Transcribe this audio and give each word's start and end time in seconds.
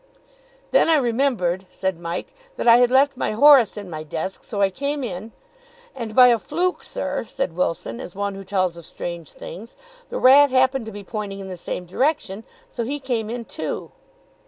"Then 0.71 0.89
I 0.89 0.95
remembered," 0.95 1.67
said 1.69 1.99
Mike, 1.99 2.33
"that 2.55 2.67
I 2.67 2.77
had 2.77 2.89
left 2.89 3.15
my 3.15 3.33
Horace 3.33 3.77
in 3.77 3.87
my 3.87 4.01
desk, 4.01 4.43
so 4.43 4.59
I 4.59 4.71
came 4.71 5.03
in" 5.03 5.31
"And 5.95 6.15
by 6.15 6.29
a 6.29 6.39
fluke, 6.39 6.83
sir," 6.83 7.23
said 7.29 7.55
Wilson, 7.55 8.01
as 8.01 8.15
one 8.15 8.33
who 8.33 8.43
tells 8.43 8.77
of 8.77 8.85
strange 8.87 9.33
things, 9.33 9.75
"the 10.09 10.17
rat 10.17 10.49
happened 10.49 10.87
to 10.87 10.91
be 10.91 11.03
pointing 11.03 11.37
in 11.37 11.49
the 11.49 11.55
same 11.55 11.85
direction, 11.85 12.45
so 12.67 12.83
he 12.83 12.99
came 12.99 13.29
in, 13.29 13.45
too." 13.45 13.91